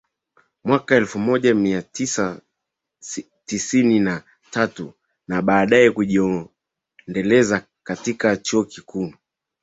[0.63, 2.41] mwaka elfu moja mia tisa
[3.45, 4.93] tisini na tatu
[5.27, 9.13] na baadae kujiendeleza katika Chuo Kikuu